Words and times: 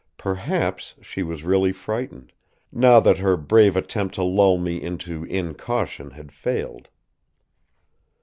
Perhaps 0.17 0.95
she 1.03 1.21
was 1.21 1.43
really 1.43 1.71
frightened, 1.71 2.33
now 2.71 2.99
that 2.99 3.19
her 3.19 3.37
brave 3.37 3.75
attempt 3.77 4.15
to 4.15 4.23
lull 4.23 4.57
me 4.57 4.81
into 4.81 5.25
incaution 5.25 6.09
had 6.09 6.31
failed. 6.31 6.87